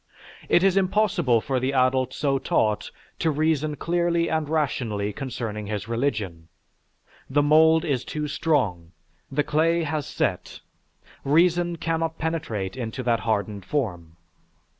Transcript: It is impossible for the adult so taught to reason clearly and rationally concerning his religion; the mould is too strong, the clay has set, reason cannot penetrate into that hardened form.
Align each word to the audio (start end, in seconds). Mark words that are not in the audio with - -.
It 0.49 0.63
is 0.63 0.77
impossible 0.77 1.41
for 1.41 1.59
the 1.59 1.73
adult 1.73 2.11
so 2.11 2.39
taught 2.39 2.89
to 3.19 3.29
reason 3.29 3.75
clearly 3.75 4.31
and 4.31 4.49
rationally 4.49 5.13
concerning 5.13 5.67
his 5.67 5.87
religion; 5.87 6.47
the 7.29 7.43
mould 7.43 7.85
is 7.85 8.03
too 8.03 8.27
strong, 8.27 8.93
the 9.31 9.43
clay 9.43 9.83
has 9.83 10.07
set, 10.07 10.61
reason 11.23 11.75
cannot 11.75 12.17
penetrate 12.17 12.75
into 12.75 13.03
that 13.03 13.19
hardened 13.19 13.63
form. 13.63 14.17